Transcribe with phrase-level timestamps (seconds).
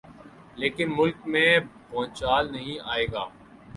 [0.55, 1.51] لیکن ملک میں
[1.89, 3.25] بھونچال نہیں آئے گا۔